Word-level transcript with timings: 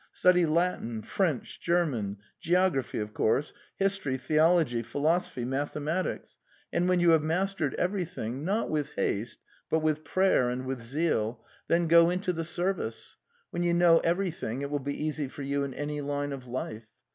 Study 0.11 0.47
Latin, 0.47 1.03
French, 1.03 1.59
German,... 1.59 2.17
geography, 2.39 2.97
of 2.97 3.13
course, 3.13 3.53
his 3.77 3.99
tory, 3.99 4.17
theology, 4.17 4.81
philosophy, 4.81 5.45
mathematics,... 5.45 6.39
and 6.73 6.89
The 6.89 6.93
Steppe 6.93 6.97
293 7.01 7.05
when 7.05 7.05
you 7.05 7.11
have 7.11 7.21
mastered 7.39 7.75
everything, 7.75 8.43
not 8.43 8.67
with 8.71 8.89
haste 8.95 9.41
but 9.69 9.81
with 9.83 10.03
prayer 10.03 10.49
and 10.49 10.65
with 10.65 10.81
zeal, 10.81 11.45
then 11.67 11.85
go 11.87 12.09
into 12.09 12.33
the 12.33 12.43
serv 12.43 12.79
ice. 12.79 13.15
When 13.51 13.61
you 13.61 13.75
know 13.75 13.99
everything 13.99 14.63
it 14.63 14.71
will 14.71 14.79
be 14.79 15.05
easy 15.05 15.27
for 15.27 15.43
you 15.43 15.63
in 15.63 15.75
any 15.75 16.01
line 16.01 16.31
of 16.33 16.47
life. 16.47 16.87